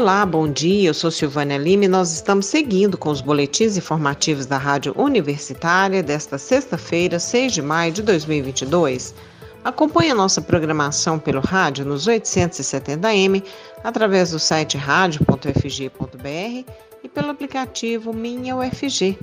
Olá, 0.00 0.24
bom 0.24 0.50
dia. 0.50 0.88
Eu 0.88 0.94
sou 0.94 1.10
Silvânia 1.10 1.58
Lima 1.58 1.84
e 1.84 1.88
nós 1.88 2.10
estamos 2.10 2.46
seguindo 2.46 2.96
com 2.96 3.10
os 3.10 3.20
boletins 3.20 3.76
informativos 3.76 4.46
da 4.46 4.56
Rádio 4.56 4.94
Universitária 4.96 6.02
desta 6.02 6.38
sexta-feira, 6.38 7.18
6 7.18 7.52
de 7.52 7.60
maio 7.60 7.92
de 7.92 8.00
2022. 8.00 9.14
Acompanhe 9.62 10.10
a 10.10 10.14
nossa 10.14 10.40
programação 10.40 11.18
pelo 11.18 11.42
rádio 11.42 11.84
nos 11.84 12.08
870m, 12.08 13.44
através 13.84 14.30
do 14.30 14.38
site 14.38 14.78
radio.fg.br 14.78 16.72
e 17.04 17.08
pelo 17.10 17.28
aplicativo 17.28 18.14
Minha 18.14 18.56
UFG. 18.56 19.18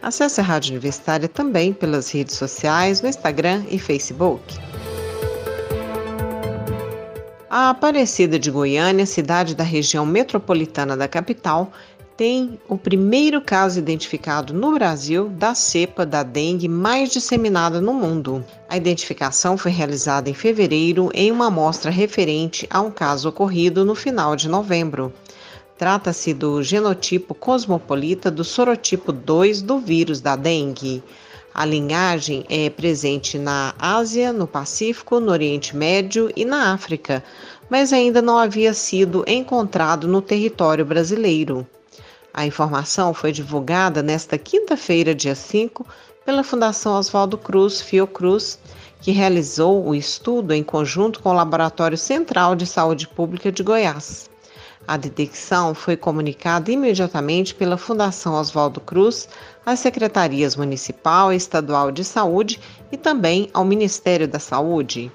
Acesse 0.00 0.40
a 0.40 0.44
Rádio 0.44 0.70
Universitária 0.70 1.28
também 1.28 1.74
pelas 1.74 2.10
redes 2.10 2.36
sociais, 2.36 3.02
no 3.02 3.08
Instagram 3.10 3.64
e 3.68 3.78
Facebook. 3.78 4.58
A 7.54 7.68
Aparecida 7.68 8.38
de 8.38 8.50
Goiânia, 8.50 9.04
cidade 9.04 9.54
da 9.54 9.62
região 9.62 10.06
metropolitana 10.06 10.96
da 10.96 11.06
capital, 11.06 11.70
tem 12.16 12.58
o 12.66 12.78
primeiro 12.78 13.42
caso 13.42 13.78
identificado 13.78 14.54
no 14.54 14.72
Brasil 14.72 15.28
da 15.28 15.54
cepa 15.54 16.06
da 16.06 16.22
dengue 16.22 16.66
mais 16.66 17.10
disseminada 17.10 17.78
no 17.78 17.92
mundo. 17.92 18.42
A 18.70 18.76
identificação 18.78 19.58
foi 19.58 19.70
realizada 19.70 20.30
em 20.30 20.32
fevereiro 20.32 21.10
em 21.12 21.30
uma 21.30 21.48
amostra 21.48 21.90
referente 21.90 22.66
a 22.70 22.80
um 22.80 22.90
caso 22.90 23.28
ocorrido 23.28 23.84
no 23.84 23.94
final 23.94 24.34
de 24.34 24.48
novembro. 24.48 25.12
Trata-se 25.76 26.32
do 26.32 26.62
genotipo 26.62 27.34
cosmopolita 27.34 28.30
do 28.30 28.44
sorotipo 28.44 29.12
2 29.12 29.60
do 29.60 29.78
vírus 29.78 30.22
da 30.22 30.36
dengue. 30.36 31.04
A 31.54 31.66
linhagem 31.66 32.44
é 32.48 32.70
presente 32.70 33.38
na 33.38 33.74
Ásia, 33.78 34.32
no 34.32 34.46
Pacífico, 34.46 35.20
no 35.20 35.30
Oriente 35.30 35.76
Médio 35.76 36.30
e 36.34 36.46
na 36.46 36.72
África, 36.72 37.22
mas 37.68 37.92
ainda 37.92 38.22
não 38.22 38.38
havia 38.38 38.72
sido 38.72 39.22
encontrado 39.26 40.08
no 40.08 40.22
território 40.22 40.84
brasileiro. 40.84 41.66
A 42.32 42.46
informação 42.46 43.12
foi 43.12 43.32
divulgada 43.32 44.02
nesta 44.02 44.38
quinta-feira, 44.38 45.14
dia 45.14 45.34
5, 45.34 45.86
pela 46.24 46.42
Fundação 46.42 46.94
Oswaldo 46.94 47.36
Cruz 47.36 47.82
Fiocruz, 47.82 48.58
que 49.02 49.10
realizou 49.10 49.86
o 49.86 49.94
estudo 49.94 50.54
em 50.54 50.62
conjunto 50.62 51.20
com 51.20 51.28
o 51.28 51.34
Laboratório 51.34 51.98
Central 51.98 52.54
de 52.54 52.64
Saúde 52.64 53.06
Pública 53.06 53.52
de 53.52 53.62
Goiás. 53.62 54.31
A 54.86 54.96
detecção 54.96 55.74
foi 55.74 55.96
comunicada 55.96 56.72
imediatamente 56.72 57.54
pela 57.54 57.76
Fundação 57.76 58.34
Oswaldo 58.34 58.80
Cruz 58.80 59.28
às 59.64 59.78
secretarias 59.78 60.56
municipal 60.56 61.32
e 61.32 61.36
estadual 61.36 61.92
de 61.92 62.02
saúde 62.04 62.60
e 62.90 62.96
também 62.96 63.48
ao 63.54 63.64
Ministério 63.64 64.26
da 64.26 64.40
Saúde. 64.40 65.10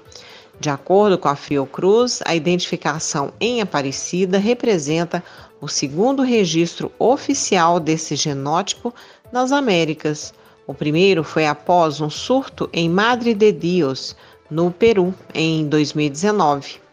De 0.58 0.70
acordo 0.70 1.18
com 1.18 1.28
a 1.28 1.36
Fiocruz, 1.36 2.20
a 2.24 2.34
identificação 2.34 3.32
em 3.38 3.60
Aparecida 3.60 4.38
representa 4.38 5.22
o 5.60 5.68
segundo 5.68 6.22
registro 6.22 6.90
oficial 6.98 7.78
desse 7.78 8.16
genótipo 8.16 8.92
nas 9.30 9.52
Américas. 9.52 10.32
O 10.66 10.72
primeiro 10.72 11.22
foi 11.22 11.46
após 11.46 12.00
um 12.00 12.10
surto 12.10 12.68
em 12.72 12.88
Madre 12.88 13.34
de 13.34 13.52
Dios, 13.52 14.16
no 14.50 14.70
Peru, 14.70 15.14
em 15.34 15.68
2019. 15.68 16.87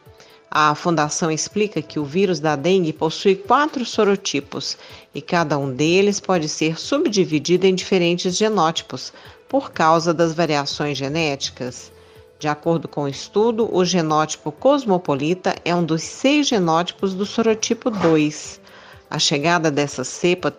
A 0.58 0.74
fundação 0.74 1.30
explica 1.30 1.82
que 1.82 2.00
o 2.00 2.06
vírus 2.06 2.40
da 2.40 2.56
dengue 2.56 2.94
possui 2.94 3.36
quatro 3.36 3.86
sorotipos 3.86 4.78
e 5.14 5.22
cada 5.22 5.58
um 5.58 5.70
deles 5.70 6.22
pode 6.22 6.48
ser 6.48 6.80
subdividido 6.80 7.68
em 7.68 7.76
diferentes 7.76 8.38
genótipos 8.38 9.12
por 9.50 9.74
causa 9.74 10.14
das 10.14 10.34
variações 10.34 10.98
genéticas. 10.98 11.92
De 12.40 12.48
acordo 12.48 12.88
com 12.88 13.04
o 13.04 13.08
estudo, 13.10 13.68
o 13.70 13.84
genótipo 13.84 14.50
cosmopolita 14.50 15.54
é 15.66 15.76
um 15.76 15.84
dos 15.84 16.04
seis 16.04 16.48
genótipos 16.48 17.14
do 17.14 17.26
sorotipo 17.26 17.90
2. 17.90 18.62
A 19.10 19.20
chegada 19.20 19.70
dessa 19.70 20.06
cepa 20.06 20.54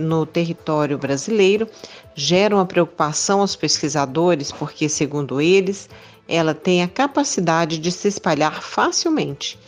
no 0.00 0.26
território 0.26 0.98
brasileiro 0.98 1.68
gera 2.16 2.56
uma 2.56 2.66
preocupação 2.66 3.42
aos 3.42 3.54
pesquisadores, 3.54 4.50
porque, 4.50 4.88
segundo 4.88 5.40
eles, 5.40 5.88
ela 6.30 6.54
tem 6.54 6.82
a 6.82 6.88
capacidade 6.88 7.78
de 7.78 7.90
se 7.90 8.08
espalhar 8.08 8.62
facilmente. 8.62 9.58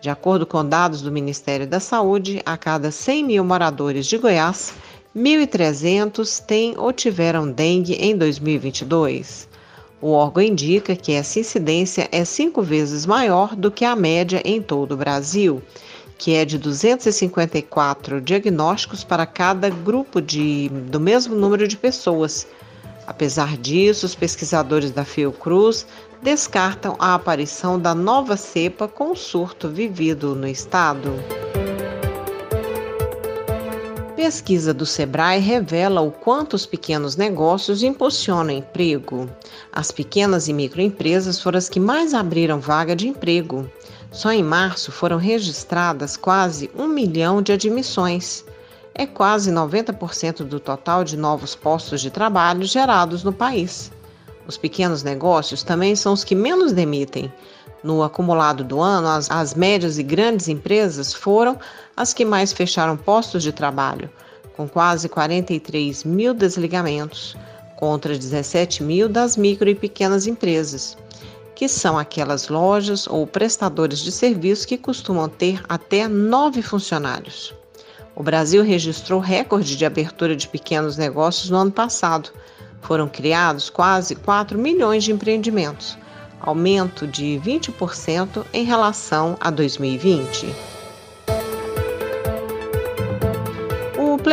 De 0.00 0.08
acordo 0.08 0.46
com 0.46 0.64
dados 0.64 1.02
do 1.02 1.10
Ministério 1.10 1.66
da 1.66 1.80
Saúde, 1.80 2.40
a 2.46 2.56
cada 2.56 2.90
100 2.90 3.24
mil 3.24 3.44
moradores 3.44 4.06
de 4.06 4.16
Goiás, 4.16 4.74
1.300 5.16 6.44
têm 6.44 6.74
ou 6.76 6.92
tiveram 6.92 7.50
dengue 7.50 7.94
em 7.94 8.16
2022. 8.16 9.48
O 10.02 10.10
órgão 10.10 10.42
indica 10.42 10.94
que 10.94 11.12
essa 11.12 11.40
incidência 11.40 12.08
é 12.12 12.24
cinco 12.24 12.60
vezes 12.60 13.06
maior 13.06 13.56
do 13.56 13.70
que 13.70 13.84
a 13.84 13.96
média 13.96 14.42
em 14.44 14.60
todo 14.60 14.92
o 14.92 14.96
Brasil, 14.96 15.62
que 16.18 16.34
é 16.34 16.44
de 16.44 16.58
254 16.58 18.20
diagnósticos 18.20 19.02
para 19.02 19.24
cada 19.24 19.70
grupo 19.70 20.20
de, 20.20 20.68
do 20.68 21.00
mesmo 21.00 21.34
número 21.34 21.66
de 21.66 21.76
pessoas. 21.76 22.46
Apesar 23.06 23.56
disso, 23.56 24.06
os 24.06 24.14
pesquisadores 24.14 24.90
da 24.90 25.04
Fiocruz 25.04 25.86
descartam 26.22 26.96
a 26.98 27.14
aparição 27.14 27.78
da 27.78 27.94
nova 27.94 28.36
cepa 28.36 28.88
com 28.88 29.12
o 29.12 29.16
surto 29.16 29.68
vivido 29.68 30.34
no 30.34 30.48
estado. 30.48 31.12
Pesquisa 34.16 34.72
do 34.72 34.86
Sebrae 34.86 35.38
revela 35.38 36.00
o 36.00 36.10
quanto 36.10 36.54
os 36.54 36.64
pequenos 36.64 37.14
negócios 37.14 37.82
impulsionam 37.82 38.54
emprego. 38.54 39.28
As 39.70 39.90
pequenas 39.90 40.48
e 40.48 40.52
microempresas 40.54 41.38
foram 41.38 41.58
as 41.58 41.68
que 41.68 41.78
mais 41.78 42.14
abriram 42.14 42.58
vaga 42.58 42.96
de 42.96 43.06
emprego. 43.06 43.70
Só 44.10 44.32
em 44.32 44.42
março 44.42 44.90
foram 44.90 45.18
registradas 45.18 46.16
quase 46.16 46.70
um 46.74 46.86
milhão 46.86 47.42
de 47.42 47.52
admissões. 47.52 48.46
É 48.96 49.06
quase 49.06 49.50
90% 49.50 50.44
do 50.44 50.60
total 50.60 51.02
de 51.02 51.16
novos 51.16 51.56
postos 51.56 52.00
de 52.00 52.12
trabalho 52.12 52.62
gerados 52.62 53.24
no 53.24 53.32
país. 53.32 53.90
Os 54.46 54.56
pequenos 54.56 55.02
negócios 55.02 55.64
também 55.64 55.96
são 55.96 56.12
os 56.12 56.22
que 56.22 56.36
menos 56.36 56.72
demitem. 56.72 57.32
No 57.82 58.04
acumulado 58.04 58.62
do 58.62 58.80
ano, 58.80 59.08
as, 59.08 59.28
as 59.28 59.52
médias 59.52 59.98
e 59.98 60.02
grandes 60.04 60.46
empresas 60.46 61.12
foram 61.12 61.58
as 61.96 62.14
que 62.14 62.24
mais 62.24 62.52
fecharam 62.52 62.96
postos 62.96 63.42
de 63.42 63.50
trabalho, 63.50 64.08
com 64.56 64.68
quase 64.68 65.08
43 65.08 66.04
mil 66.04 66.32
desligamentos, 66.32 67.36
contra 67.76 68.16
17 68.16 68.84
mil 68.84 69.08
das 69.08 69.36
micro 69.36 69.68
e 69.68 69.74
pequenas 69.74 70.28
empresas, 70.28 70.96
que 71.56 71.68
são 71.68 71.98
aquelas 71.98 72.48
lojas 72.48 73.08
ou 73.08 73.26
prestadores 73.26 73.98
de 73.98 74.12
serviços 74.12 74.64
que 74.64 74.78
costumam 74.78 75.28
ter 75.28 75.60
até 75.68 76.06
nove 76.06 76.62
funcionários. 76.62 77.52
O 78.16 78.22
Brasil 78.22 78.62
registrou 78.62 79.18
recorde 79.18 79.76
de 79.76 79.84
abertura 79.84 80.36
de 80.36 80.46
pequenos 80.46 80.96
negócios 80.96 81.50
no 81.50 81.56
ano 81.56 81.72
passado 81.72 82.30
foram 82.80 83.08
criados 83.08 83.70
quase 83.70 84.14
4 84.14 84.58
milhões 84.58 85.02
de 85.02 85.10
empreendimentos, 85.10 85.98
aumento 86.40 87.06
de 87.06 87.40
20% 87.44 88.44
em 88.52 88.64
relação 88.64 89.36
a 89.40 89.50
2020. 89.50 90.73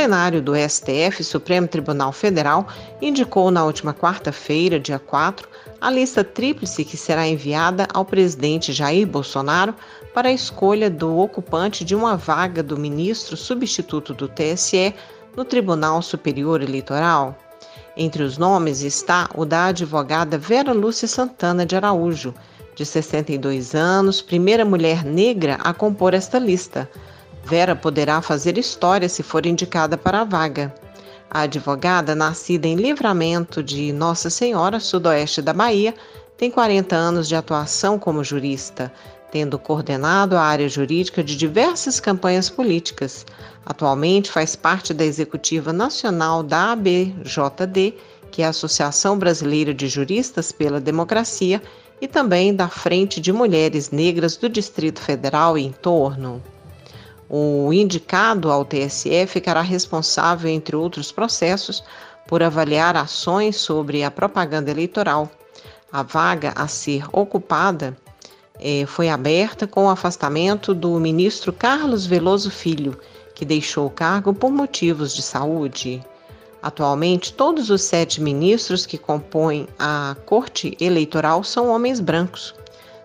Plenário 0.01 0.41
do 0.41 0.53
STF, 0.55 1.23
Supremo 1.23 1.67
Tribunal 1.67 2.11
Federal, 2.11 2.67
indicou 2.99 3.51
na 3.51 3.63
última 3.63 3.93
quarta-feira, 3.93 4.79
dia 4.79 4.97
4, 4.97 5.47
a 5.79 5.91
lista 5.91 6.23
tríplice 6.23 6.83
que 6.83 6.97
será 6.97 7.27
enviada 7.27 7.87
ao 7.93 8.03
presidente 8.03 8.73
Jair 8.73 9.05
Bolsonaro 9.05 9.75
para 10.11 10.29
a 10.29 10.31
escolha 10.31 10.89
do 10.89 11.19
ocupante 11.19 11.85
de 11.85 11.93
uma 11.93 12.17
vaga 12.17 12.63
do 12.63 12.79
ministro 12.79 13.37
substituto 13.37 14.11
do 14.11 14.27
TSE 14.27 14.95
no 15.37 15.45
Tribunal 15.45 16.01
Superior 16.01 16.63
Eleitoral. 16.63 17.37
Entre 17.95 18.23
os 18.23 18.39
nomes 18.39 18.81
está 18.81 19.29
o 19.35 19.45
da 19.45 19.65
advogada 19.65 20.35
Vera 20.35 20.73
Lúcia 20.73 21.07
Santana 21.07 21.63
de 21.63 21.75
Araújo, 21.75 22.33
de 22.73 22.83
62 22.87 23.75
anos, 23.75 24.19
primeira 24.19 24.65
mulher 24.65 25.05
negra 25.05 25.59
a 25.63 25.75
compor 25.75 26.15
esta 26.15 26.39
lista. 26.39 26.89
Vera 27.43 27.75
poderá 27.75 28.21
fazer 28.21 28.57
história 28.57 29.09
se 29.09 29.23
for 29.23 29.45
indicada 29.45 29.97
para 29.97 30.21
a 30.21 30.23
vaga. 30.23 30.73
A 31.29 31.41
advogada, 31.41 32.13
nascida 32.13 32.67
em 32.67 32.75
Livramento 32.75 33.63
de 33.63 33.91
Nossa 33.93 34.29
Senhora, 34.29 34.79
sudoeste 34.79 35.41
da 35.41 35.53
Bahia, 35.53 35.95
tem 36.37 36.51
40 36.51 36.95
anos 36.95 37.27
de 37.27 37.35
atuação 37.35 37.97
como 37.97 38.23
jurista, 38.23 38.91
tendo 39.31 39.57
coordenado 39.57 40.35
a 40.35 40.41
área 40.41 40.67
jurídica 40.67 41.23
de 41.23 41.37
diversas 41.37 41.99
campanhas 41.99 42.49
políticas. 42.49 43.25
Atualmente 43.65 44.29
faz 44.29 44.55
parte 44.55 44.93
da 44.93 45.05
executiva 45.05 45.71
nacional 45.71 46.43
da 46.43 46.73
ABJD, 46.73 47.95
que 48.29 48.41
é 48.41 48.45
a 48.45 48.49
Associação 48.49 49.17
Brasileira 49.17 49.73
de 49.73 49.87
Juristas 49.87 50.51
pela 50.51 50.81
Democracia, 50.81 51.61
e 52.01 52.07
também 52.07 52.53
da 52.53 52.67
Frente 52.67 53.21
de 53.21 53.31
Mulheres 53.31 53.91
Negras 53.91 54.35
do 54.35 54.49
Distrito 54.49 54.99
Federal 54.99 55.57
e 55.57 55.63
entorno. 55.63 56.41
O 57.33 57.71
indicado 57.71 58.51
ao 58.51 58.65
TSE 58.65 59.25
ficará 59.25 59.61
responsável, 59.61 60.51
entre 60.51 60.75
outros 60.75 61.13
processos, 61.13 61.81
por 62.27 62.43
avaliar 62.43 62.97
ações 62.97 63.55
sobre 63.55 64.03
a 64.03 64.11
propaganda 64.11 64.69
eleitoral. 64.69 65.31
A 65.89 66.03
vaga 66.03 66.51
a 66.57 66.67
ser 66.67 67.05
ocupada 67.13 67.97
é, 68.59 68.85
foi 68.85 69.07
aberta 69.07 69.65
com 69.65 69.85
o 69.85 69.89
afastamento 69.89 70.73
do 70.73 70.99
ministro 70.99 71.53
Carlos 71.53 72.05
Veloso 72.05 72.51
Filho, 72.51 72.99
que 73.33 73.45
deixou 73.45 73.87
o 73.87 73.89
cargo 73.89 74.33
por 74.33 74.51
motivos 74.51 75.15
de 75.15 75.21
saúde. 75.21 76.03
Atualmente, 76.61 77.31
todos 77.31 77.69
os 77.69 77.81
sete 77.81 78.19
ministros 78.21 78.85
que 78.85 78.97
compõem 78.97 79.69
a 79.79 80.17
Corte 80.25 80.75
Eleitoral 80.81 81.45
são 81.45 81.69
homens 81.69 82.01
brancos. 82.01 82.53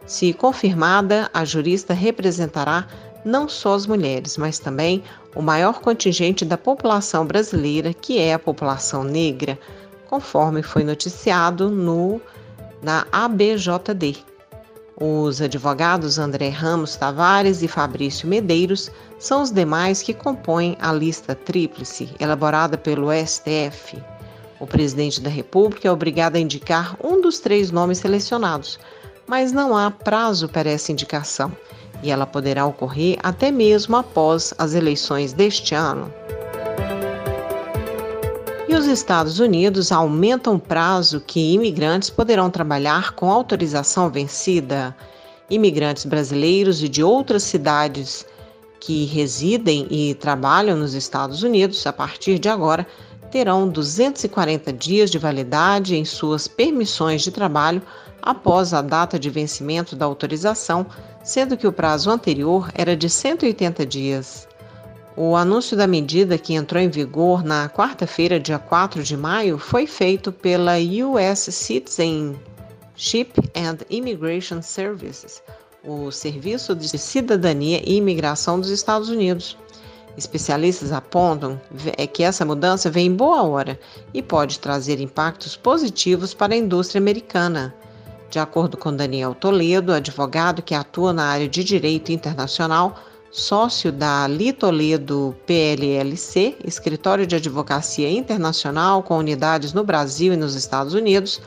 Se 0.04 0.32
confirmada, 0.32 1.30
a 1.32 1.44
jurista 1.44 1.94
representará 1.94 2.86
não 3.26 3.48
só 3.48 3.74
as 3.74 3.86
mulheres, 3.86 4.36
mas 4.36 4.60
também 4.60 5.02
o 5.34 5.42
maior 5.42 5.80
contingente 5.80 6.44
da 6.44 6.56
população 6.56 7.26
brasileira, 7.26 7.92
que 7.92 8.20
é 8.20 8.32
a 8.32 8.38
população 8.38 9.02
negra, 9.02 9.58
conforme 10.08 10.62
foi 10.62 10.84
noticiado 10.84 11.68
no 11.68 12.20
na 12.80 13.04
ABJD. 13.10 14.24
Os 14.98 15.42
advogados 15.42 16.20
André 16.20 16.50
Ramos 16.50 16.94
Tavares 16.94 17.62
e 17.62 17.68
Fabrício 17.68 18.28
Medeiros 18.28 18.92
são 19.18 19.42
os 19.42 19.50
demais 19.50 20.02
que 20.02 20.14
compõem 20.14 20.76
a 20.80 20.92
lista 20.92 21.34
tríplice 21.34 22.08
elaborada 22.20 22.78
pelo 22.78 23.08
STF. 23.12 24.00
O 24.60 24.66
presidente 24.66 25.20
da 25.20 25.28
República 25.28 25.88
é 25.88 25.90
obrigado 25.90 26.36
a 26.36 26.40
indicar 26.40 26.96
um 27.02 27.20
dos 27.20 27.40
três 27.40 27.72
nomes 27.72 27.98
selecionados, 27.98 28.78
mas 29.26 29.52
não 29.52 29.76
há 29.76 29.90
prazo 29.90 30.48
para 30.48 30.70
essa 30.70 30.92
indicação 30.92 31.52
e 32.06 32.10
ela 32.10 32.24
poderá 32.24 32.64
ocorrer 32.64 33.18
até 33.20 33.50
mesmo 33.50 33.96
após 33.96 34.54
as 34.56 34.74
eleições 34.74 35.32
deste 35.32 35.74
ano. 35.74 36.12
E 38.68 38.74
os 38.74 38.86
Estados 38.86 39.40
Unidos 39.40 39.90
aumentam 39.90 40.54
o 40.54 40.60
prazo 40.60 41.20
que 41.20 41.54
imigrantes 41.54 42.08
poderão 42.08 42.48
trabalhar 42.48 43.12
com 43.12 43.28
autorização 43.28 44.08
vencida. 44.08 44.96
Imigrantes 45.50 46.04
brasileiros 46.04 46.80
e 46.80 46.88
de 46.88 47.02
outras 47.02 47.42
cidades 47.42 48.24
que 48.80 49.04
residem 49.06 49.88
e 49.90 50.14
trabalham 50.14 50.76
nos 50.76 50.94
Estados 50.94 51.42
Unidos, 51.42 51.84
a 51.88 51.92
partir 51.92 52.38
de 52.38 52.48
agora, 52.48 52.86
terão 53.30 53.68
240 53.68 54.72
dias 54.72 55.10
de 55.10 55.18
validade 55.18 55.96
em 55.96 56.04
suas 56.04 56.48
permissões 56.48 57.22
de 57.22 57.30
trabalho 57.30 57.82
após 58.22 58.74
a 58.74 58.82
data 58.82 59.18
de 59.18 59.30
vencimento 59.30 59.94
da 59.94 60.04
autorização, 60.04 60.86
sendo 61.22 61.56
que 61.56 61.66
o 61.66 61.72
prazo 61.72 62.10
anterior 62.10 62.70
era 62.74 62.96
de 62.96 63.08
180 63.08 63.86
dias. 63.86 64.48
O 65.16 65.34
anúncio 65.34 65.76
da 65.76 65.86
medida, 65.86 66.36
que 66.36 66.52
entrou 66.52 66.82
em 66.82 66.90
vigor 66.90 67.42
na 67.42 67.70
quarta-feira, 67.70 68.38
dia 68.38 68.58
4 68.58 69.02
de 69.02 69.16
maio, 69.16 69.56
foi 69.56 69.86
feito 69.86 70.30
pela 70.30 70.74
US 70.76 71.38
Citizenship 71.38 72.36
and 73.56 73.78
Immigration 73.88 74.60
Services, 74.60 75.42
o 75.82 76.10
Serviço 76.10 76.74
de 76.74 76.98
Cidadania 76.98 77.80
e 77.82 77.96
Imigração 77.96 78.60
dos 78.60 78.68
Estados 78.68 79.08
Unidos. 79.08 79.56
Especialistas 80.16 80.92
apontam 80.92 81.60
é 81.96 82.06
que 82.06 82.22
essa 82.22 82.44
mudança 82.44 82.90
vem 82.90 83.06
em 83.06 83.14
boa 83.14 83.42
hora 83.42 83.78
e 84.14 84.22
pode 84.22 84.58
trazer 84.58 84.98
impactos 85.00 85.56
positivos 85.56 86.32
para 86.32 86.54
a 86.54 86.56
indústria 86.56 86.98
americana. 86.98 87.74
De 88.30 88.38
acordo 88.38 88.76
com 88.76 88.94
Daniel 88.94 89.34
Toledo, 89.34 89.92
advogado 89.92 90.62
que 90.62 90.74
atua 90.74 91.12
na 91.12 91.26
área 91.26 91.48
de 91.48 91.62
direito 91.62 92.10
internacional, 92.10 92.96
sócio 93.30 93.92
da 93.92 94.26
Litoledo 94.26 95.36
PLLC, 95.46 96.56
escritório 96.64 97.26
de 97.26 97.36
advocacia 97.36 98.10
internacional 98.10 99.02
com 99.02 99.18
unidades 99.18 99.74
no 99.74 99.84
Brasil 99.84 100.32
e 100.32 100.36
nos 100.36 100.54
Estados 100.54 100.94
Unidos, 100.94 101.42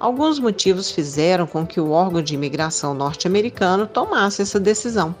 alguns 0.00 0.38
motivos 0.38 0.90
fizeram 0.90 1.46
com 1.46 1.66
que 1.66 1.78
o 1.78 1.90
órgão 1.90 2.22
de 2.22 2.34
imigração 2.34 2.94
norte-americano 2.94 3.86
tomasse 3.86 4.40
essa 4.40 4.58
decisão. 4.58 5.14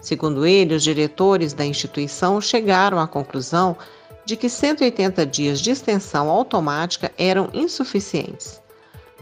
Segundo 0.00 0.46
ele, 0.46 0.74
os 0.74 0.82
diretores 0.82 1.52
da 1.52 1.64
instituição 1.64 2.40
chegaram 2.40 2.98
à 2.98 3.06
conclusão 3.06 3.76
de 4.24 4.36
que 4.36 4.48
180 4.48 5.26
dias 5.26 5.60
de 5.60 5.70
extensão 5.70 6.30
automática 6.30 7.10
eram 7.18 7.50
insuficientes. 7.52 8.60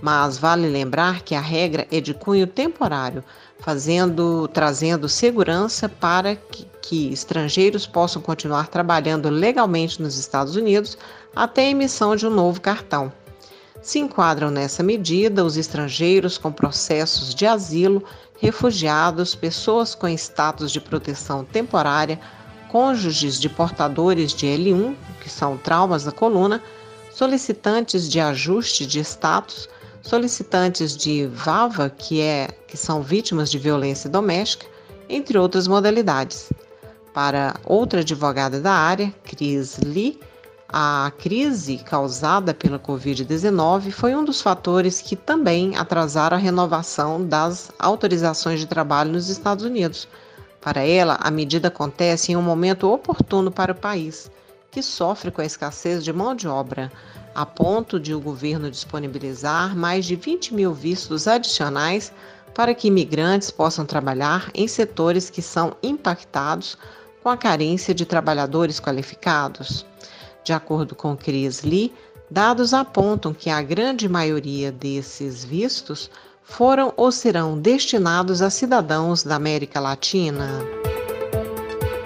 Mas 0.01 0.39
vale 0.39 0.69
lembrar 0.69 1.23
que 1.23 1.35
a 1.35 1.41
regra 1.41 1.87
é 1.91 2.01
de 2.01 2.15
cunho 2.15 2.47
temporário, 2.47 3.25
fazendo, 3.59 4.47
trazendo 4.49 5.09
segurança 5.09 5.89
para 5.89 6.37
que, 6.37 6.67
que 6.81 7.13
estrangeiros 7.13 7.87
possam 7.87 8.23
continuar 8.23 8.69
trabalhando 8.69 9.29
legalmente 9.29 10.01
nos 10.01 10.17
Estados 10.17 10.55
Unidos 10.55 10.97
até 11.35 11.63
a 11.63 11.71
emissão 11.71 12.15
de 12.15 12.27
um 12.27 12.31
novo 12.31 12.61
cartão. 12.61 13.13
Se 13.81 13.99
enquadram 13.99 14.51
nessa 14.51 14.83
medida 14.83 15.45
os 15.45 15.57
estrangeiros 15.57 16.37
com 16.37 16.53
processos 16.53 17.35
de 17.35 17.47
asilo, 17.47 18.05
refugiados, 18.39 19.35
pessoas 19.35 19.95
com 19.95 20.09
status 20.09 20.71
de 20.71 20.81
proteção 20.81 21.45
temporária, 21.45 22.19
cônjuges 22.69 23.41
de 23.41 23.49
portadores 23.49 24.33
de 24.33 24.47
L1, 24.47 24.95
que 25.21 25.29
são 25.29 25.57
traumas 25.57 26.05
da 26.05 26.13
coluna, 26.13 26.63
solicitantes 27.13 28.09
de 28.09 28.21
ajuste 28.21 28.87
de 28.87 29.01
status, 29.01 29.69
solicitantes 30.03 30.97
de 30.97 31.27
VAVA, 31.27 31.91
que, 31.91 32.21
é, 32.21 32.49
que 32.67 32.77
são 32.77 33.03
vítimas 33.03 33.51
de 33.51 33.59
violência 33.59 34.09
doméstica, 34.09 34.67
entre 35.09 35.37
outras 35.37 35.67
modalidades. 35.67 36.53
Para 37.13 37.57
outra 37.65 38.01
advogada 38.01 38.61
da 38.61 38.73
área, 38.73 39.13
Cris 39.25 39.79
Lee, 39.79 40.21
a 40.71 41.11
crise 41.17 41.79
causada 41.79 42.53
pela 42.53 42.79
Covid-19 42.79 43.91
foi 43.91 44.15
um 44.15 44.23
dos 44.23 44.43
fatores 44.43 45.01
que 45.01 45.17
também 45.17 45.75
atrasaram 45.79 46.37
a 46.37 46.41
renovação 46.41 47.27
das 47.27 47.73
autorizações 47.79 48.61
de 48.61 48.67
trabalho 48.67 49.13
nos 49.13 49.31
Estados 49.31 49.65
Unidos. 49.65 50.07
Para 50.61 50.83
ela, 50.83 51.17
a 51.23 51.31
medida 51.31 51.69
acontece 51.69 52.33
em 52.33 52.37
um 52.37 52.43
momento 52.43 52.93
oportuno 52.93 53.51
para 53.51 53.73
o 53.73 53.75
país, 53.75 54.31
que 54.71 54.83
sofre 54.83 55.31
com 55.31 55.41
a 55.41 55.47
escassez 55.47 56.05
de 56.05 56.13
mão 56.13 56.35
de 56.35 56.47
obra, 56.47 56.93
a 57.35 57.47
ponto 57.47 57.99
de 57.99 58.13
o 58.13 58.21
governo 58.21 58.71
disponibilizar 58.71 59.75
mais 59.75 60.05
de 60.05 60.17
20 60.17 60.53
mil 60.53 60.75
vistos 60.75 61.27
adicionais 61.27 62.13
para 62.53 62.75
que 62.75 62.89
imigrantes 62.89 63.51
possam 63.51 63.87
trabalhar 63.87 64.51
em 64.53 64.69
setores 64.69 65.31
que 65.31 65.41
são 65.41 65.75
impactados 65.83 66.77
com 67.23 67.31
a 67.31 67.39
carência 67.39 67.95
de 67.95 68.05
trabalhadores 68.05 68.79
qualificados. 68.79 69.87
De 70.45 70.53
acordo 70.53 70.95
com 70.95 71.17
Chris 71.17 71.63
Lee, 71.63 71.93
dados 72.31 72.73
apontam 72.73 73.35
que 73.35 73.51
a 73.51 73.61
grande 73.63 74.09
maioria 74.09 74.73
desses 74.73 75.45
vistos 75.45 76.11
foram 76.43 76.93
ou 76.97 77.13
serão 77.13 77.59
destinados 77.59 78.41
a 78.41 78.49
cidadãos 78.49 79.23
da 79.23 79.37
América 79.37 79.79
Latina. 79.79 80.49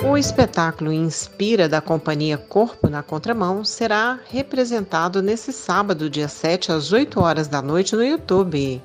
O 0.04 0.18
espetáculo 0.18 0.92
Inspira 0.92 1.68
da 1.68 1.80
companhia 1.80 2.36
Corpo 2.36 2.88
na 2.88 3.04
Contramão 3.04 3.64
será 3.64 4.18
representado 4.28 5.22
nesse 5.22 5.52
sábado, 5.52 6.10
dia 6.10 6.26
7, 6.26 6.72
às 6.72 6.92
8 6.92 7.20
horas 7.20 7.46
da 7.46 7.62
noite 7.62 7.94
no 7.94 8.04
YouTube. 8.04 8.82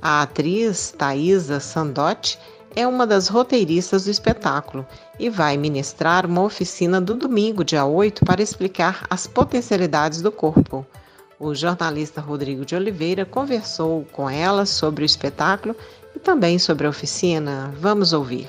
A 0.00 0.22
atriz 0.22 0.94
Thaisa 0.96 1.58
Sandotti 1.58 2.38
é 2.74 2.86
uma 2.86 3.06
das 3.06 3.28
roteiristas 3.28 4.04
do 4.04 4.10
espetáculo 4.10 4.86
e 5.18 5.28
vai 5.28 5.56
ministrar 5.56 6.26
uma 6.26 6.42
oficina 6.42 7.00
do 7.00 7.14
domingo, 7.14 7.64
dia 7.64 7.84
8, 7.84 8.24
para 8.24 8.42
explicar 8.42 9.06
as 9.10 9.26
potencialidades 9.26 10.22
do 10.22 10.30
corpo. 10.30 10.86
O 11.38 11.54
jornalista 11.54 12.20
Rodrigo 12.20 12.64
de 12.64 12.74
Oliveira 12.74 13.24
conversou 13.24 14.04
com 14.12 14.28
ela 14.28 14.66
sobre 14.66 15.04
o 15.04 15.06
espetáculo 15.06 15.74
e 16.14 16.18
também 16.18 16.58
sobre 16.58 16.86
a 16.86 16.90
oficina. 16.90 17.72
Vamos 17.78 18.12
ouvir. 18.12 18.48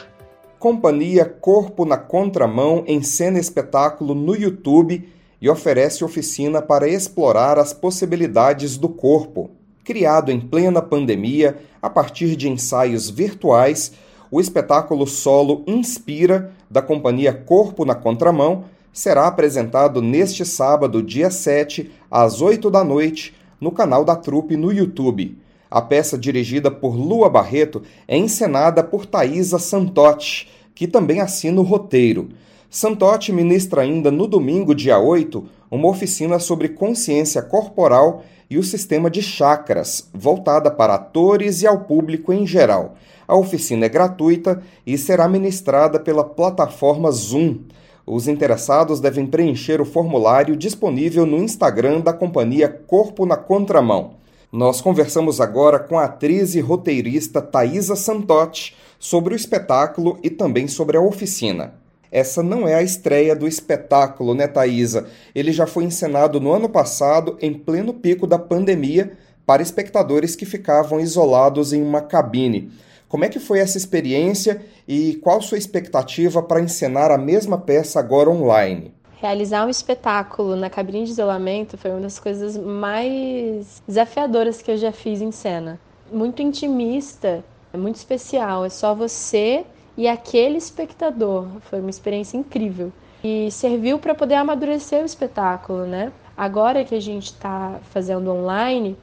Companhia 0.60 1.25
Corpo 1.25 1.86
na 1.86 1.98
Contramão 1.98 2.84
encena 2.88 3.40
espetáculo 3.40 4.13
no 4.13 4.36
YouTube 4.36 5.10
e 5.42 5.50
oferece 5.50 6.04
oficina 6.04 6.62
para 6.62 6.88
explorar 6.88 7.58
as 7.58 7.74
possibilidades 7.74 8.78
do 8.78 8.88
corpo. 8.88 9.50
Criado 9.84 10.32
em 10.32 10.40
plena 10.40 10.82
pandemia, 10.82 11.58
a 11.82 11.90
partir 11.90 12.36
de 12.36 12.48
ensaios 12.48 13.10
virtuais, 13.10 13.94
o 14.32 14.40
espetáculo 14.40 15.06
solo 15.06 15.62
Inspira, 15.68 16.54
da 16.70 16.82
companhia 16.82 17.34
Corpo 17.34 17.84
na 17.84 17.94
Contramão, 17.94 18.64
será 18.94 19.28
apresentado 19.28 20.02
neste 20.02 20.46
sábado, 20.46 21.04
dia 21.04 21.30
7, 21.30 21.92
às 22.10 22.42
8 22.42 22.72
da 22.72 22.84
noite, 22.84 23.36
no 23.60 23.72
canal 23.72 24.06
da 24.06 24.16
Trupe 24.16 24.56
no 24.56 24.72
YouTube. 24.72 25.38
A 25.70 25.82
peça, 25.82 26.18
dirigida 26.18 26.72
por 26.72 26.96
Lua 26.96 27.30
Barreto, 27.30 27.82
é 28.08 28.18
encenada 28.18 28.84
por 28.84 29.06
Thaisa 29.06 29.60
Santotti, 29.60 30.50
que 30.74 30.88
também 30.88 31.20
assina 31.20 31.60
o 31.60 31.64
roteiro. 31.64 32.30
Santotti 32.70 33.34
ministra 33.34 33.82
ainda 33.82 34.10
no 34.10 34.28
domingo, 34.28 34.74
dia 34.74 34.98
8, 34.98 35.46
uma 35.70 35.90
oficina 35.90 36.40
sobre 36.40 36.70
consciência 36.70 37.42
corporal 37.42 38.24
e 38.50 38.58
o 38.58 38.64
sistema 38.64 39.10
de 39.10 39.22
chakras, 39.22 40.10
voltada 40.14 40.70
para 40.70 40.96
atores 40.96 41.62
e 41.62 41.68
ao 41.68 41.82
público 41.82 42.34
em 42.34 42.46
geral. 42.46 42.96
A 43.32 43.36
oficina 43.38 43.86
é 43.86 43.90
gratuita 43.90 44.62
e 44.86 44.98
será 44.98 45.26
ministrada 45.26 45.98
pela 45.98 46.22
plataforma 46.22 47.10
Zoom. 47.14 47.60
Os 48.06 48.28
interessados 48.28 49.00
devem 49.00 49.26
preencher 49.26 49.80
o 49.80 49.86
formulário 49.86 50.54
disponível 50.54 51.26
no 51.26 51.38
Instagram 51.38 52.02
da 52.02 52.12
companhia 52.12 52.68
Corpo 52.68 53.26
na 53.26 53.38
Contramão. 53.38 54.16
Nós 54.52 54.82
conversamos 54.82 55.40
agora 55.40 55.80
com 55.80 55.98
a 55.98 56.04
atriz 56.04 56.56
e 56.56 56.60
roteirista 56.60 57.42
Thaisa 57.42 57.96
Santotti 57.96 58.76
sobre 59.00 59.34
o 59.34 59.38
espetáculo 59.38 60.20
e 60.22 60.30
também 60.30 60.68
sobre 60.68 60.98
a 60.98 61.02
oficina. 61.02 61.74
Essa 62.12 62.44
não 62.44 62.68
é 62.68 62.76
a 62.76 62.84
estreia 62.84 63.34
do 63.34 63.48
espetáculo, 63.48 64.34
né, 64.34 64.46
Thaisa? 64.46 65.08
Ele 65.34 65.54
já 65.54 65.66
foi 65.66 65.86
encenado 65.86 66.42
no 66.42 66.52
ano 66.52 66.68
passado, 66.68 67.38
em 67.42 67.54
pleno 67.54 67.94
pico 67.94 68.28
da 68.28 68.38
pandemia, 68.38 69.14
para 69.46 69.62
espectadores 69.62 70.36
que 70.36 70.46
ficavam 70.46 71.00
isolados 71.00 71.72
em 71.72 71.82
uma 71.82 72.02
cabine. 72.02 72.70
Como 73.12 73.25
é 73.25 73.27
que 73.27 73.41
foi 73.41 73.60
essa 73.60 73.77
experiência 73.77 74.65
e 74.88 75.15
qual 75.15 75.41
sua 75.41 75.58
expectativa 75.58 76.41
para 76.41 76.62
encenar 76.62 77.12
a 77.12 77.18
mesma 77.18 77.58
peça 77.58 78.00
agora 78.00 78.30
online? 78.30 78.94
Realizar 79.18 79.65
um 79.65 79.70
espetáculo 79.70 80.56
na 80.56 80.70
cabine 80.70 81.03
de 81.03 81.12
isolamento 81.12 81.77
foi 81.77 81.91
uma 81.91 82.00
das 82.00 82.18
coisas 82.18 82.56
mais 82.56 83.84
desafiadoras 83.86 84.62
que 84.62 84.72
eu 84.72 84.77
já 84.77 84.94
fiz 84.94 85.20
em 85.20 85.30
cena. 85.30 85.77
Muito 86.10 86.41
intimista, 86.41 87.44
muito 87.74 87.98
especial. 87.98 88.63
É 88.63 88.70
só 88.70 88.96
você 88.96 89.65
e 89.98 90.08
aquele 90.08 90.58
espectador. 90.58 91.48
Foi 91.70 91.82
uma 91.82 91.89
experiência 91.89 92.38
incrível. 92.38 92.94
E 93.22 93.51
serviu 93.51 94.00
para 94.00 94.15
poder 94.15 94.36
amadurecer 94.36 95.01
o 95.01 95.06
espetáculo, 95.06 95.86
né? 95.86 96.13
Agora 96.38 96.86
que 96.86 96.96
a 96.96 97.01
gente 97.01 97.25
está 97.25 97.77
fazendo 97.91 98.32
online, 98.32 98.96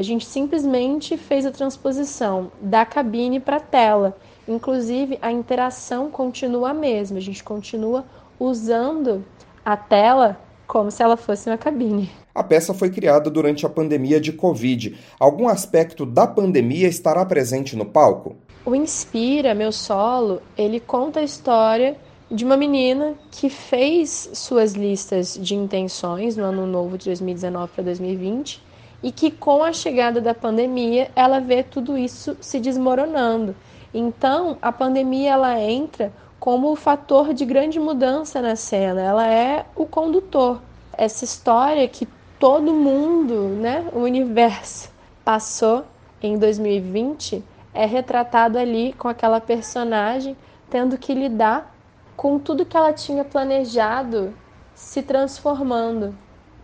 a 0.00 0.02
gente 0.02 0.24
simplesmente 0.24 1.18
fez 1.18 1.44
a 1.44 1.50
transposição 1.50 2.50
da 2.58 2.86
cabine 2.86 3.38
para 3.38 3.58
a 3.58 3.60
tela. 3.60 4.16
Inclusive, 4.48 5.18
a 5.20 5.30
interação 5.30 6.10
continua 6.10 6.70
a 6.70 6.74
mesma, 6.74 7.18
a 7.18 7.20
gente 7.20 7.44
continua 7.44 8.06
usando 8.38 9.22
a 9.62 9.76
tela 9.76 10.40
como 10.66 10.90
se 10.90 11.02
ela 11.02 11.18
fosse 11.18 11.50
uma 11.50 11.58
cabine. 11.58 12.10
A 12.34 12.42
peça 12.42 12.72
foi 12.72 12.88
criada 12.88 13.28
durante 13.28 13.66
a 13.66 13.68
pandemia 13.68 14.18
de 14.18 14.32
Covid. 14.32 14.96
Algum 15.18 15.46
aspecto 15.46 16.06
da 16.06 16.26
pandemia 16.26 16.88
estará 16.88 17.22
presente 17.26 17.76
no 17.76 17.84
palco? 17.84 18.36
O 18.64 18.74
Inspira, 18.74 19.54
meu 19.54 19.70
solo, 19.70 20.40
ele 20.56 20.80
conta 20.80 21.20
a 21.20 21.24
história 21.24 21.94
de 22.30 22.42
uma 22.42 22.56
menina 22.56 23.14
que 23.30 23.50
fez 23.50 24.30
suas 24.32 24.72
listas 24.72 25.38
de 25.38 25.54
intenções 25.54 26.38
no 26.38 26.44
ano 26.44 26.66
novo 26.66 26.96
de 26.96 27.04
2019 27.04 27.72
para 27.74 27.84
2020 27.84 28.69
e 29.02 29.10
que 29.10 29.30
com 29.30 29.62
a 29.62 29.72
chegada 29.72 30.20
da 30.20 30.34
pandemia 30.34 31.10
ela 31.16 31.40
vê 31.40 31.62
tudo 31.62 31.96
isso 31.96 32.36
se 32.40 32.60
desmoronando. 32.60 33.54
Então, 33.92 34.58
a 34.60 34.70
pandemia 34.70 35.32
ela 35.32 35.60
entra 35.60 36.12
como 36.38 36.70
o 36.70 36.76
fator 36.76 37.34
de 37.34 37.44
grande 37.44 37.78
mudança 37.78 38.40
na 38.40 38.56
cena, 38.56 39.00
ela 39.00 39.26
é 39.26 39.66
o 39.76 39.84
condutor. 39.84 40.60
Essa 40.92 41.24
história 41.24 41.86
que 41.88 42.08
todo 42.38 42.72
mundo, 42.72 43.48
né, 43.60 43.86
o 43.92 44.00
universo 44.00 44.90
passou 45.24 45.84
em 46.22 46.38
2020 46.38 47.44
é 47.72 47.86
retratado 47.86 48.58
ali 48.58 48.92
com 48.94 49.08
aquela 49.08 49.40
personagem 49.40 50.36
tendo 50.68 50.96
que 50.96 51.12
lidar 51.12 51.74
com 52.16 52.38
tudo 52.38 52.64
que 52.64 52.76
ela 52.76 52.92
tinha 52.92 53.24
planejado 53.24 54.32
se 54.74 55.02
transformando 55.02 56.14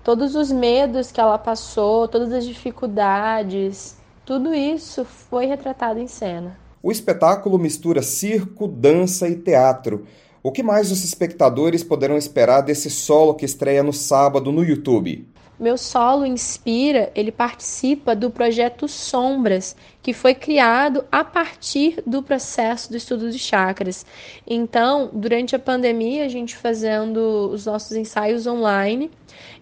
todos 0.06 0.36
os 0.36 0.52
medos 0.52 1.10
que 1.10 1.20
ela 1.20 1.36
passou, 1.36 2.06
todas 2.06 2.32
as 2.32 2.46
dificuldades, 2.46 3.96
tudo 4.24 4.54
isso 4.54 5.04
foi 5.04 5.46
retratado 5.46 5.98
em 5.98 6.06
cena. 6.06 6.56
O 6.80 6.92
espetáculo 6.92 7.58
mistura 7.58 8.00
circo, 8.02 8.68
dança 8.68 9.28
e 9.28 9.34
teatro. 9.34 10.06
O 10.44 10.52
que 10.52 10.62
mais 10.62 10.92
os 10.92 11.02
espectadores 11.02 11.82
poderão 11.82 12.16
esperar 12.16 12.60
desse 12.60 12.88
solo 12.88 13.34
que 13.34 13.44
estreia 13.44 13.82
no 13.82 13.92
sábado 13.92 14.52
no 14.52 14.62
YouTube? 14.62 15.26
Meu 15.58 15.78
solo 15.78 16.26
Inspira, 16.26 17.10
ele 17.14 17.32
participa 17.32 18.14
do 18.14 18.30
projeto 18.30 18.86
Sombras, 18.86 19.74
que 20.02 20.12
foi 20.12 20.34
criado 20.34 21.02
a 21.10 21.24
partir 21.24 22.02
do 22.06 22.22
processo 22.22 22.90
do 22.90 22.96
estudo 22.98 23.30
de 23.30 23.38
chakras. 23.38 24.04
Então, 24.46 25.08
durante 25.14 25.56
a 25.56 25.58
pandemia, 25.58 26.26
a 26.26 26.28
gente 26.28 26.54
fazendo 26.54 27.50
os 27.50 27.64
nossos 27.64 27.96
ensaios 27.96 28.46
online, 28.46 29.10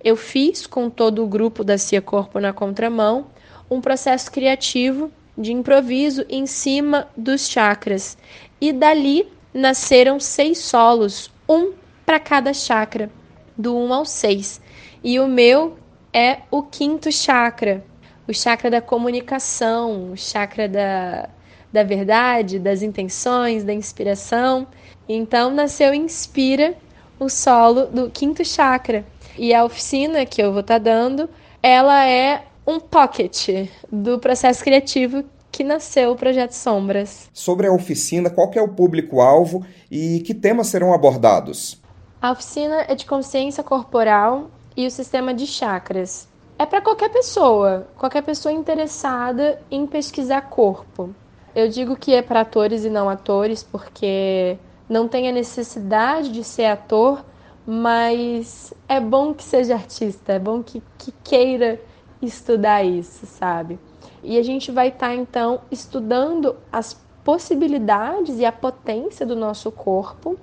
eu 0.03 0.17
fiz 0.17 0.67
com 0.67 0.91
todo 0.91 1.23
o 1.23 1.29
grupo 1.29 1.63
da 1.63 1.79
Cia 1.79 2.03
Corpo 2.03 2.41
na 2.41 2.53
Contramão 2.53 3.29
um 3.71 3.81
processo 3.81 4.33
criativo 4.33 5.13
de 5.39 5.53
improviso 5.53 6.27
em 6.29 6.45
cima 6.45 7.07
dos 7.17 7.49
chakras. 7.49 8.19
E 8.61 8.73
dali 8.73 9.29
nasceram 9.53 10.19
seis 10.19 10.59
solos, 10.59 11.31
um 11.49 11.73
para 12.05 12.19
cada 12.19 12.53
chakra, 12.53 13.09
do 13.57 13.77
1 13.77 13.95
ao 13.95 14.05
6. 14.05 14.61
E 15.03 15.21
o 15.21 15.29
meu 15.29 15.79
é 16.15 16.39
o 16.49 16.63
quinto 16.63 17.11
chakra, 17.11 17.85
o 18.29 18.33
chakra 18.33 18.71
da 18.71 18.81
comunicação, 18.81 20.13
o 20.13 20.17
chakra 20.17 20.69
da, 20.69 21.29
da 21.73 21.83
verdade, 21.83 22.61
das 22.61 22.83
intenções, 22.83 23.65
da 23.65 23.75
inspiração. 23.75 24.69
Então 25.09 25.51
nasceu 25.51 25.93
Inspira, 25.93 26.77
o 27.19 27.29
solo 27.29 27.87
do 27.87 28.09
quinto 28.11 28.45
chakra. 28.45 29.05
E 29.37 29.53
a 29.53 29.65
oficina 29.65 30.25
que 30.25 30.41
eu 30.41 30.53
vou 30.53 30.61
estar 30.61 30.79
tá 30.79 30.85
dando, 30.85 31.29
ela 31.61 32.07
é 32.07 32.45
um 32.65 32.79
pocket 32.79 33.69
do 33.91 34.21
processo 34.21 34.63
criativo 34.63 35.25
que 35.51 35.65
nasceu 35.65 36.13
o 36.13 36.17
Projeto 36.17 36.53
Sombras. 36.53 37.29
Sobre 37.33 37.67
a 37.67 37.73
oficina, 37.73 38.31
qual 38.31 38.51
é 38.55 38.63
o 38.63 38.69
público-alvo 38.69 39.65
e 39.91 40.21
que 40.21 40.33
temas 40.33 40.69
serão 40.69 40.93
abordados? 40.93 41.81
A 42.23 42.33
oficina 42.33 42.85
é 42.89 42.95
de 42.95 43.05
consciência 43.05 43.63
corporal 43.63 44.51
e 44.77 44.87
o 44.87 44.91
sistema 44.91 45.33
de 45.33 45.47
chakras. 45.47 46.29
É 46.59 46.65
para 46.65 46.81
qualquer 46.81 47.11
pessoa, 47.11 47.89
qualquer 47.97 48.23
pessoa 48.23 48.53
interessada 48.53 49.61
em 49.71 49.87
pesquisar 49.87 50.43
corpo. 50.43 51.15
Eu 51.55 51.69
digo 51.69 51.97
que 51.97 52.15
é 52.15 52.23
para 52.23 52.41
atores 52.41 52.85
e 52.85 52.91
não 52.91 53.09
atores 53.09 53.63
porque 53.63 54.57
não 54.89 55.09
tem 55.09 55.29
a 55.29 55.33
necessidade 55.33 56.31
de 56.31 56.45
ser 56.45 56.67
ator, 56.67 57.25
mas 57.67 58.73
é 58.89 59.01
bom 59.01 59.33
que 59.33 59.43
seja 59.43 59.75
artista, 59.75 60.33
é 60.33 60.39
bom 60.39 60.63
que, 60.63 60.83
que 60.99 61.13
queira 61.25 61.81
estudar 62.21 62.85
isso, 62.85 63.27
sabe? 63.27 63.79
E 64.23 64.39
a 64.39 64.43
gente 64.43 64.71
vai 64.71 64.89
estar 64.89 65.09
tá, 65.09 65.15
então 65.15 65.61
estudando 65.71 66.57
as 66.71 66.95
possibilidades 67.25 68.39
e 68.39 68.45
a 68.45 68.53
potência 68.53 69.25
do 69.25 69.35
nosso 69.35 69.73
corpo 69.73 70.39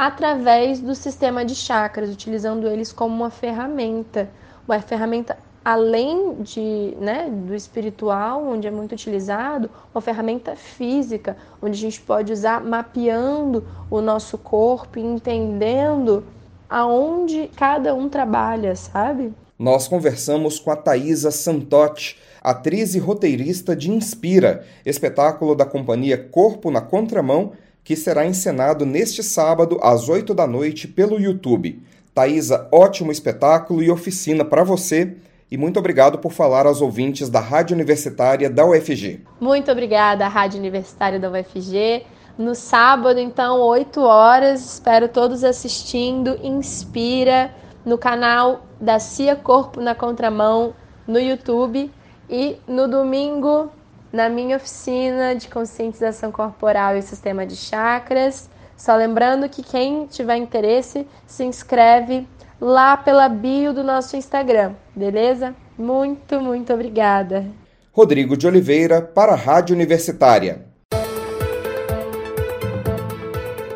através 0.00 0.80
do 0.80 0.94
sistema 0.94 1.44
de 1.44 1.54
chakras, 1.54 2.08
utilizando 2.08 2.66
eles 2.66 2.90
como 2.90 3.14
uma 3.14 3.28
ferramenta, 3.28 4.30
uma 4.66 4.80
ferramenta 4.80 5.36
além 5.62 6.36
de, 6.36 6.96
né, 6.98 7.28
do 7.28 7.54
espiritual, 7.54 8.42
onde 8.42 8.66
é 8.66 8.70
muito 8.70 8.92
utilizado, 8.92 9.68
uma 9.94 10.00
ferramenta 10.00 10.56
física, 10.56 11.36
onde 11.60 11.76
a 11.76 11.80
gente 11.82 12.00
pode 12.00 12.32
usar 12.32 12.64
mapeando 12.64 13.62
o 13.90 14.00
nosso 14.00 14.38
corpo 14.38 14.98
e 14.98 15.02
entendendo 15.02 16.24
aonde 16.66 17.50
cada 17.54 17.94
um 17.94 18.08
trabalha, 18.08 18.74
sabe? 18.74 19.34
Nós 19.58 19.86
conversamos 19.86 20.58
com 20.58 20.70
a 20.70 20.76
Thaisa 20.76 21.30
Santotti, 21.30 22.18
atriz 22.40 22.94
e 22.94 22.98
roteirista 22.98 23.76
de 23.76 23.90
Inspira, 23.90 24.64
espetáculo 24.86 25.54
da 25.54 25.66
companhia 25.66 26.16
Corpo 26.16 26.70
na 26.70 26.80
Contramão, 26.80 27.52
que 27.90 27.96
será 27.96 28.24
encenado 28.24 28.86
neste 28.86 29.20
sábado 29.20 29.76
às 29.82 30.08
8 30.08 30.32
da 30.32 30.46
noite 30.46 30.86
pelo 30.86 31.18
YouTube. 31.18 31.82
Thaisa, 32.14 32.68
ótimo 32.70 33.10
espetáculo 33.10 33.82
e 33.82 33.90
oficina 33.90 34.44
para 34.44 34.62
você. 34.62 35.16
E 35.50 35.56
muito 35.56 35.76
obrigado 35.76 36.16
por 36.16 36.30
falar 36.30 36.66
aos 36.66 36.80
ouvintes 36.80 37.28
da 37.28 37.40
Rádio 37.40 37.74
Universitária 37.74 38.48
da 38.48 38.64
UFG. 38.64 39.24
Muito 39.40 39.72
obrigada, 39.72 40.28
Rádio 40.28 40.60
Universitária 40.60 41.18
da 41.18 41.28
UFG. 41.32 42.06
No 42.38 42.54
sábado, 42.54 43.18
então, 43.18 43.58
8 43.58 44.00
horas, 44.02 44.74
espero 44.74 45.08
todos 45.08 45.42
assistindo. 45.42 46.38
Inspira 46.44 47.52
no 47.84 47.98
canal 47.98 48.66
da 48.80 49.00
Cia 49.00 49.34
Corpo 49.34 49.80
na 49.80 49.96
Contramão 49.96 50.74
no 51.08 51.18
YouTube. 51.18 51.90
E 52.28 52.56
no 52.68 52.86
domingo, 52.86 53.68
na 54.12 54.28
minha 54.28 54.56
oficina 54.56 55.34
de 55.34 55.48
conscientização 55.48 56.32
corporal 56.32 56.96
e 56.96 57.02
sistema 57.02 57.46
de 57.46 57.56
chakras. 57.56 58.48
Só 58.76 58.96
lembrando 58.96 59.48
que 59.48 59.62
quem 59.62 60.06
tiver 60.06 60.36
interesse 60.36 61.06
se 61.26 61.44
inscreve 61.44 62.26
lá 62.60 62.96
pela 62.96 63.28
bio 63.28 63.72
do 63.72 63.84
nosso 63.84 64.16
Instagram, 64.16 64.74
beleza? 64.94 65.54
Muito, 65.76 66.40
muito 66.40 66.72
obrigada. 66.72 67.46
Rodrigo 67.92 68.36
de 68.36 68.46
Oliveira 68.46 69.02
para 69.02 69.32
a 69.32 69.36
Rádio 69.36 69.74
Universitária. 69.74 70.64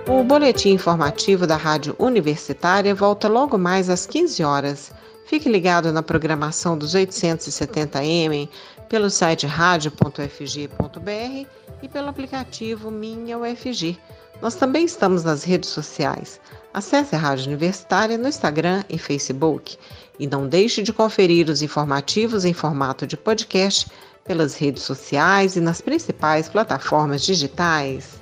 O 0.07 0.23
boletim 0.23 0.71
informativo 0.71 1.47
da 1.47 1.57
Rádio 1.57 1.97
Universitária 1.99 2.95
volta 2.95 3.29
logo 3.29 3.59
mais 3.59 3.91
às 3.91 4.07
15 4.07 4.45
horas. 4.45 4.93
Fique 5.25 5.49
ligado 5.49 5.93
na 5.93 6.03
programação 6.03 6.77
dos 6.77 6.95
870M 6.95 8.49
pelo 8.89 9.09
site 9.09 9.47
radio.fg.br 9.47 11.49
e 11.83 11.89
pelo 11.89 12.09
aplicativo 12.09 12.91
Minha 12.91 13.39
UFG. 13.39 13.99
Nós 14.43 14.55
também 14.55 14.85
estamos 14.85 15.25
nas 15.25 15.43
redes 15.43 15.71
sociais. 15.71 16.41
Acesse 16.73 17.15
a 17.15 17.19
Rádio 17.19 17.47
Universitária 17.47 18.19
no 18.19 18.29
Instagram 18.29 18.85
e 18.89 18.99
Facebook. 18.99 19.79
E 20.19 20.27
não 20.27 20.47
deixe 20.47 20.83
de 20.83 20.93
conferir 20.93 21.49
os 21.49 21.63
informativos 21.63 22.45
em 22.45 22.53
formato 22.53 23.07
de 23.07 23.17
podcast 23.17 23.91
pelas 24.25 24.57
redes 24.57 24.83
sociais 24.83 25.57
e 25.57 25.61
nas 25.61 25.81
principais 25.81 26.49
plataformas 26.49 27.23
digitais. 27.23 28.21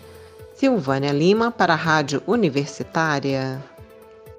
Silvânia 0.55 1.13
Lima 1.13 1.51
para 1.51 1.73
a 1.73 1.77
Rádio 1.77 2.23
Universitária. 2.27 3.72